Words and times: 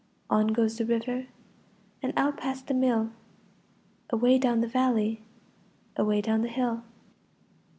On 0.31 0.47
goes 0.47 0.79
the 0.79 0.83
river 0.87 1.27
And 2.01 2.11
out 2.17 2.35
past 2.37 2.65
the 2.65 2.73
mill, 2.73 3.11
Away 4.09 4.39
down 4.39 4.61
the 4.61 4.67
valley, 4.67 5.21
Away 5.95 6.21
down 6.21 6.41
the 6.41 6.47
hill. 6.49 6.81